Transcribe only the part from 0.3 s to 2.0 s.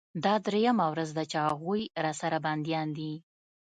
درېيمه ورځ ده چې هغوى